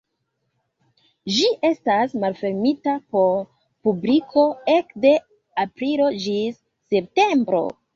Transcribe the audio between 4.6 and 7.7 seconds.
ekde aprilo ĝis septembro.